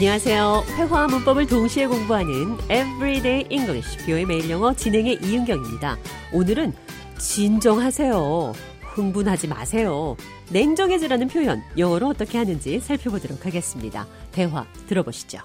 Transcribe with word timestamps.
안녕하세요. 0.00 0.64
회화와 0.78 1.08
문법을 1.08 1.46
동시에 1.46 1.86
공부하는 1.86 2.54
Everyday 2.70 3.44
English, 3.50 3.98
뷰의 4.06 4.24
매일 4.24 4.48
영어 4.48 4.72
진행의 4.72 5.18
이은경입니다. 5.22 5.98
오늘은 6.32 6.72
진정하세요. 7.18 8.54
흥분하지 8.80 9.48
마세요. 9.48 10.16
냉정해지라는 10.50 11.28
표현, 11.28 11.62
영어로 11.76 12.08
어떻게 12.08 12.38
하는지 12.38 12.80
살펴보도록 12.80 13.44
하겠습니다. 13.44 14.06
대화 14.32 14.64
들어보시죠. 14.88 15.40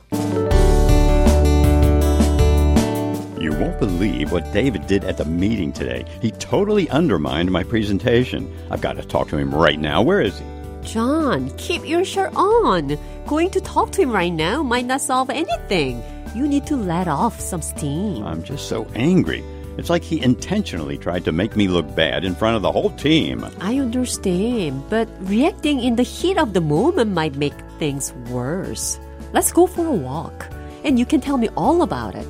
You 3.38 3.52
won't 3.52 3.78
believe 3.82 4.32
what 4.32 4.54
David 4.54 4.88
did 4.88 5.06
at 5.06 5.18
the 5.18 5.30
meeting 5.30 5.74
today. 5.74 6.06
He 6.22 6.32
totally 6.32 6.88
undermined 6.90 7.50
my 7.50 7.66
presentation. 7.66 8.48
I've 8.72 8.80
got 8.80 8.96
to 8.96 9.06
talk 9.06 9.28
to 9.32 9.38
him 9.38 9.54
right 9.54 9.78
now. 9.78 10.02
Where 10.02 10.26
is 10.26 10.40
he? 10.40 10.55
John, 10.86 11.50
keep 11.58 11.86
your 11.88 12.06
shirt 12.06 12.34
on. 12.36 12.98
Going 13.26 13.50
to 13.52 13.62
talk 13.62 13.92
to 13.94 14.02
him 14.02 14.12
right 14.12 14.32
now 14.32 14.62
might 14.62 14.86
not 14.86 15.02
solve 15.02 15.30
anything. 15.30 16.02
You 16.36 16.48
need 16.48 16.66
to 16.68 16.78
let 16.78 17.08
off 17.08 17.40
some 17.40 17.62
steam. 17.62 18.24
I'm 18.24 18.44
just 18.44 18.70
so 18.70 18.88
angry. 18.96 19.44
It's 19.78 19.90
like 19.90 20.04
he 20.04 20.22
intentionally 20.22 20.98
tried 20.98 21.26
to 21.26 21.32
make 21.32 21.56
me 21.56 21.68
look 21.68 21.96
bad 21.96 22.24
in 22.24 22.36
front 22.36 22.56
of 22.56 22.62
the 22.62 22.72
whole 22.72 22.92
team. 22.92 23.46
I 23.60 23.80
understand, 23.80 24.84
but 24.90 25.10
reacting 25.22 25.82
in 25.82 25.96
the 25.98 26.04
heat 26.04 26.38
of 26.38 26.54
the 26.54 26.62
moment 26.62 27.12
might 27.12 27.36
make 27.36 27.60
things 27.80 28.14
worse. 28.30 29.00
Let's 29.34 29.52
go 29.52 29.68
for 29.68 29.86
a 29.86 29.92
walk, 29.92 30.48
and 30.86 30.98
you 30.98 31.06
can 31.06 31.20
tell 31.20 31.38
me 31.38 31.50
all 31.58 31.82
about 31.82 32.16
it. 32.16 32.28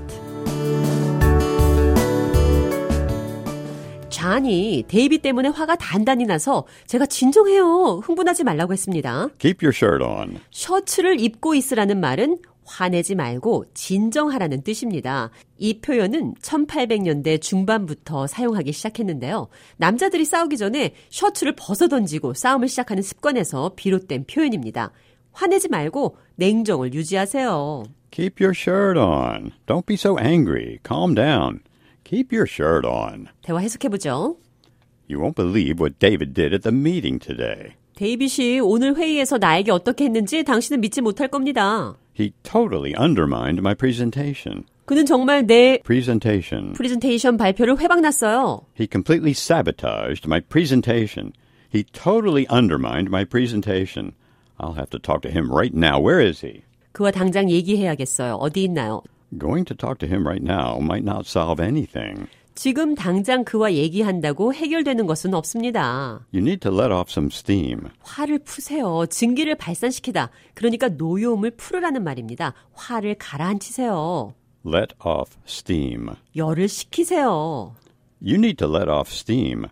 잔이 4.25 4.83
데이비 4.87 5.19
때문에 5.19 5.49
화가 5.49 5.75
단단히 5.75 6.25
나서 6.25 6.65
제가 6.87 7.05
진정해요. 7.05 8.01
흥분하지 8.03 8.43
말라고 8.43 8.73
했습니다. 8.73 9.27
Keep 9.37 9.63
your 9.63 9.71
shirt 9.75 10.03
on. 10.03 10.39
셔츠를 10.49 11.19
입고 11.19 11.53
있으라는 11.53 11.99
말은 11.99 12.39
화내지 12.65 13.13
말고 13.13 13.65
진정하라는 13.75 14.63
뜻입니다. 14.63 15.29
이 15.59 15.79
표현은 15.79 16.33
1800년대 16.41 17.39
중반부터 17.39 18.25
사용하기 18.25 18.71
시작했는데요. 18.71 19.47
남자들이 19.77 20.25
싸우기 20.25 20.57
전에 20.57 20.95
셔츠를 21.09 21.53
벗어 21.55 21.87
던지고 21.87 22.33
싸움을 22.33 22.67
시작하는 22.67 23.03
습관에서 23.03 23.73
비롯된 23.75 24.25
표현입니다. 24.25 24.91
화내지 25.33 25.69
말고 25.69 26.17
냉정을 26.37 26.95
유지하세요. 26.95 27.83
Keep 28.09 28.43
your 28.43 28.55
shirt 28.57 28.97
on. 28.99 29.51
Don't 29.67 29.85
be 29.85 29.93
so 29.93 30.17
angry. 30.17 30.79
Calm 30.83 31.13
down. 31.13 31.59
Keep 32.04 32.34
your 32.34 32.46
shirt 32.48 32.86
on. 32.86 33.26
대화 33.42 33.60
해석해보죠. 33.60 34.36
You 35.08 35.20
won't 35.20 35.34
believe 35.34 35.80
what 35.80 35.98
David 35.98 36.34
did 36.34 36.54
at 36.54 36.62
the 36.62 36.74
meeting 36.76 37.18
today. 37.18 37.74
데이빗이 37.96 38.60
오늘 38.60 38.96
회의에서 38.96 39.38
나에게 39.38 39.70
어떻게 39.70 40.04
했는지 40.04 40.42
당신은 40.44 40.80
믿지 40.80 41.00
못할 41.00 41.28
겁니다. 41.28 41.96
He 42.18 42.32
totally 42.42 42.94
undermined 42.98 43.60
my 43.60 43.74
presentation. 43.74 44.64
그는 44.86 45.06
정말 45.06 45.46
내 45.46 45.80
Presentation. 45.84 46.72
프레젠테이션 46.72 47.36
발표를 47.36 47.78
회방났어요. 47.78 48.66
He 48.78 48.88
completely 48.90 49.32
sabotaged 49.32 50.26
my 50.26 50.40
presentation. 50.40 51.32
He 51.72 51.84
totally 51.92 52.46
undermined 52.50 53.08
my 53.08 53.24
presentation. 53.24 54.12
I'll 54.58 54.74
have 54.74 54.90
to 54.90 54.98
talk 54.98 55.22
to 55.22 55.30
him 55.30 55.50
right 55.50 55.72
now. 55.74 56.00
Where 56.00 56.20
is 56.20 56.44
he? 56.44 56.62
그와 56.92 57.12
당장 57.12 57.48
얘기해야겠어요. 57.50 58.34
어디 58.34 58.64
있나요? 58.64 59.02
Going 59.37 59.65
to 59.65 59.75
talk 59.75 59.97
to 59.99 60.07
him 60.07 60.25
right 60.27 60.43
now 60.43 60.79
might 60.79 61.03
not 61.03 61.25
solve 61.27 61.59
anything. 61.63 62.27
지금 62.55 62.95
당장 62.95 63.43
그와 63.43 63.73
얘기한다고 63.73 64.53
해결되는 64.53 65.05
것은 65.07 65.33
없습니다. 65.33 66.25
You 66.33 66.41
need 66.41 66.59
to 66.61 66.71
let 66.71 66.93
off 66.93 67.11
some 67.11 67.29
steam. 67.31 67.89
화를 68.01 68.39
푸세요. 68.39 69.05
증기를 69.09 69.55
발산시키다. 69.55 70.29
그러니까 70.53 70.87
노여움을 70.87 71.51
풀으라는 71.57 72.03
말입니다. 72.03 72.53
화를 72.73 73.15
가라앉히세요. 73.15 74.33
Let 74.65 74.95
off 75.05 75.35
steam. 75.45 76.07
열을 76.35 76.69
식히세요. 76.69 77.75
You 78.21 78.35
need 78.35 78.55
to 78.57 78.73
let 78.73 78.89
off 78.89 79.11
steam. 79.11 79.65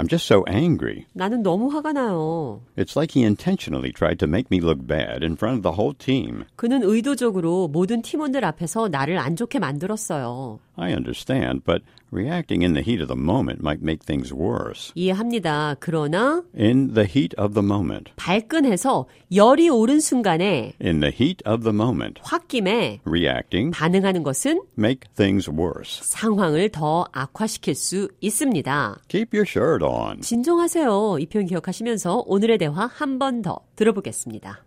I'm 0.00 0.08
just 0.08 0.26
so 0.26 0.42
angry. 0.48 1.04
나는 1.12 1.42
너무 1.42 1.68
화가 1.68 1.92
나요. 1.92 2.62
It's 2.74 2.96
like 2.96 3.12
he 3.12 3.22
intentionally 3.22 3.92
tried 3.92 4.18
to 4.20 4.26
make 4.26 4.50
me 4.50 4.58
look 4.58 4.86
bad 4.86 5.22
in 5.22 5.36
front 5.36 5.58
of 5.58 5.62
the 5.62 5.76
whole 5.76 5.92
team. 5.92 6.44
그는 6.56 6.82
의도적으로 6.82 7.68
모든 7.68 8.00
팀원들 8.00 8.42
앞에서 8.42 8.88
나를 8.88 9.18
안 9.18 9.36
좋게 9.36 9.58
만들었어요. 9.58 10.58
I 10.80 10.92
understand, 10.94 11.62
but 11.64 11.82
reacting 12.10 12.62
in 12.62 12.72
the 12.72 12.82
heat 12.82 13.00
of 13.02 13.08
the 13.08 13.20
moment 13.20 13.60
might 13.62 13.82
make 13.82 14.04
things 14.04 14.32
worse. 14.32 14.92
이해합니다. 14.94 15.76
그러나 15.78 16.42
In 16.58 16.94
the 16.94 17.06
heat 17.06 17.34
of 17.38 17.54
the 17.54 17.64
moment. 17.64 18.12
발끈해서 18.16 19.06
열이 19.34 19.68
오른 19.68 20.00
순간에 20.00 20.72
In 20.82 21.00
the 21.00 21.12
heat 21.14 21.42
of 21.46 21.62
the 21.62 21.74
moment. 21.74 22.20
홧김에 22.22 23.00
Reacting 23.04 23.70
반응하는 23.76 24.22
것은 24.22 24.62
make 24.78 25.08
things 25.16 25.50
worse. 25.50 26.00
상황을 26.02 26.70
더 26.70 27.06
악화시킬 27.12 27.74
수 27.74 28.08
있습니다. 28.20 29.02
Keep 29.08 29.36
your 29.36 29.46
shirt 29.48 29.84
on. 29.84 30.20
진정하세요. 30.22 31.18
이 31.20 31.26
표현 31.26 31.46
기억하시면서 31.46 32.24
오늘의 32.26 32.58
대화 32.58 32.86
한 32.86 33.18
번 33.18 33.42
더 33.42 33.60
들어보겠습니다. 33.76 34.64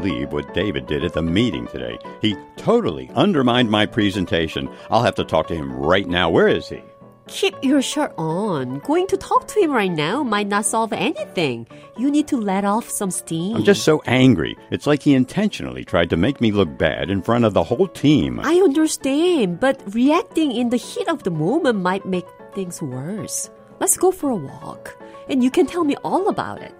Believe 0.00 0.32
what 0.32 0.54
David 0.54 0.86
did 0.86 1.04
at 1.04 1.12
the 1.12 1.22
meeting 1.22 1.66
today. 1.66 1.98
He 2.22 2.36
totally 2.56 3.10
undermined 3.14 3.70
my 3.70 3.86
presentation. 3.86 4.68
I'll 4.90 5.02
have 5.02 5.14
to 5.16 5.24
talk 5.24 5.46
to 5.48 5.54
him 5.54 5.72
right 5.72 6.08
now. 6.08 6.30
Where 6.30 6.48
is 6.48 6.68
he? 6.68 6.82
Keep 7.28 7.62
your 7.62 7.82
shirt 7.82 8.12
on. 8.18 8.80
Going 8.80 9.06
to 9.08 9.16
talk 9.16 9.46
to 9.48 9.60
him 9.60 9.70
right 9.70 9.92
now 9.92 10.22
might 10.22 10.48
not 10.48 10.64
solve 10.64 10.92
anything. 10.92 11.66
You 11.96 12.10
need 12.10 12.26
to 12.28 12.36
let 12.36 12.64
off 12.64 12.88
some 12.88 13.10
steam. 13.10 13.56
I'm 13.56 13.64
just 13.64 13.84
so 13.84 14.02
angry. 14.06 14.56
It's 14.70 14.86
like 14.86 15.02
he 15.02 15.14
intentionally 15.14 15.84
tried 15.84 16.10
to 16.10 16.16
make 16.16 16.40
me 16.40 16.50
look 16.50 16.76
bad 16.76 17.10
in 17.10 17.22
front 17.22 17.44
of 17.44 17.54
the 17.54 17.62
whole 17.62 17.86
team. 17.86 18.40
I 18.40 18.54
understand, 18.54 19.60
but 19.60 19.80
reacting 19.94 20.50
in 20.50 20.70
the 20.70 20.76
heat 20.76 21.08
of 21.08 21.22
the 21.22 21.30
moment 21.30 21.78
might 21.78 22.04
make 22.04 22.26
things 22.52 22.82
worse. 22.82 23.50
Let's 23.78 23.96
go 23.96 24.10
for 24.10 24.30
a 24.30 24.36
walk, 24.36 24.96
and 25.28 25.44
you 25.44 25.50
can 25.50 25.66
tell 25.66 25.84
me 25.84 25.96
all 26.02 26.28
about 26.28 26.60
it. 26.60 26.74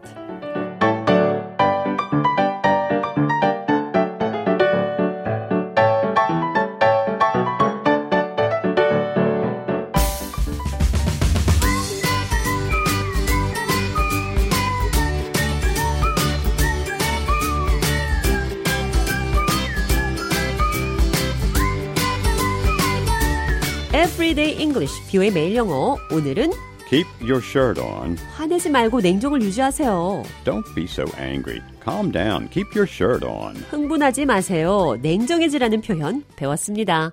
Everyday 24.01 24.59
English, 24.59 24.95
뷰의 25.13 25.31
매일 25.31 25.57
영어. 25.57 25.99
오늘은 26.11 26.53
Keep 26.89 27.07
your 27.21 27.45
shirt 27.45 27.79
on. 27.79 28.17
화내지 28.35 28.71
말고 28.71 29.03
냉정을 29.03 29.43
유지하세요. 29.43 30.23
Don't 30.43 30.75
be 30.75 30.85
so 30.85 31.05
angry. 31.19 31.61
Calm 31.85 32.11
down. 32.11 32.49
Keep 32.49 32.69
your 32.75 32.89
shirt 32.91 33.27
on. 33.27 33.57
흥분하지 33.57 34.25
마세요. 34.25 34.97
냉정해지라는 35.03 35.83
표현 35.83 36.25
배웠습니다. 36.37 37.13